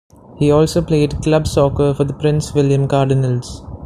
He 0.39 0.49
also 0.51 0.81
played 0.81 1.21
club 1.21 1.45
soccer 1.45 1.93
for 1.93 2.05
the 2.05 2.15
Prince 2.15 2.55
William 2.55 2.87
Cardinals. 2.87 3.61